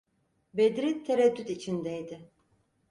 [0.53, 2.29] Bedri tereddüt içindeydi.